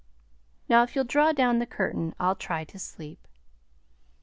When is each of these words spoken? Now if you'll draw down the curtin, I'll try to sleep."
Now 0.67 0.81
if 0.81 0.95
you'll 0.95 1.03
draw 1.03 1.31
down 1.31 1.59
the 1.59 1.67
curtin, 1.67 2.15
I'll 2.19 2.33
try 2.35 2.63
to 2.63 2.79
sleep." 2.79 3.27